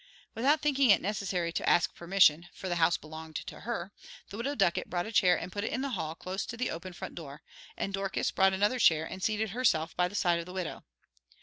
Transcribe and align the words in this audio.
Without 0.33 0.63
thinking 0.63 0.89
it 0.89 0.99
necessary 0.99 1.51
to 1.53 1.69
ask 1.69 1.93
permission, 1.93 2.47
for 2.55 2.67
the 2.67 2.77
house 2.77 2.97
belonged 2.97 3.35
to 3.35 3.59
her, 3.59 3.91
the 4.31 4.37
Widow 4.37 4.55
Ducket 4.55 4.89
brought 4.89 5.05
a 5.05 5.11
chair 5.11 5.37
and 5.39 5.51
put 5.51 5.63
it 5.63 5.71
in 5.71 5.81
the 5.81 5.91
hall 5.91 6.15
close 6.15 6.43
to 6.47 6.57
the 6.57 6.71
open 6.71 6.91
front 6.93 7.13
door, 7.13 7.43
and 7.77 7.93
Dorcas 7.93 8.31
brought 8.31 8.53
another 8.53 8.79
chair 8.79 9.05
and 9.05 9.21
seated 9.21 9.51
herself 9.51 9.95
by 9.95 10.07
the 10.07 10.15
side 10.15 10.39
of 10.39 10.47
the 10.47 10.53
widow. 10.53 10.83